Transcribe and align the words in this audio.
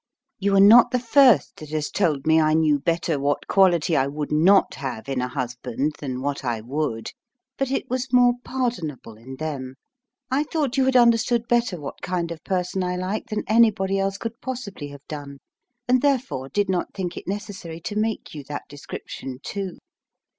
You 0.39 0.55
are 0.55 0.59
not 0.59 0.89
the 0.89 0.97
first 0.99 1.57
that 1.57 1.69
has 1.69 1.91
told 1.91 2.25
me 2.25 2.41
I 2.41 2.55
knew 2.55 2.79
better 2.79 3.19
what 3.19 3.47
quality 3.47 3.95
I 3.95 4.07
would 4.07 4.31
not 4.31 4.73
have 4.73 5.07
in 5.07 5.21
a 5.21 5.27
husband 5.27 5.93
than 5.99 6.23
what 6.23 6.43
I 6.43 6.59
would; 6.59 7.11
but 7.55 7.69
it 7.69 7.87
was 7.87 8.11
more 8.11 8.33
pardonable 8.43 9.13
in 9.15 9.35
them. 9.35 9.75
I 10.31 10.41
thought 10.45 10.75
you 10.75 10.85
had 10.85 10.95
understood 10.95 11.47
better 11.47 11.79
what 11.79 12.01
kind 12.01 12.31
of 12.31 12.43
person 12.43 12.83
I 12.83 12.95
liked 12.95 13.29
than 13.29 13.43
anybody 13.47 13.99
else 13.99 14.17
could 14.17 14.41
possibly 14.41 14.87
have 14.87 15.07
done, 15.07 15.37
and 15.87 16.01
therefore 16.01 16.49
did 16.49 16.67
not 16.67 16.95
think 16.95 17.15
it 17.15 17.27
necessary 17.27 17.79
to 17.81 17.95
make 17.95 18.33
you 18.33 18.43
that 18.45 18.63
description 18.67 19.37
too. 19.43 19.77